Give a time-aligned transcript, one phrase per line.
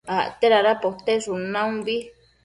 [0.19, 1.95] acte dada poteshun naumbi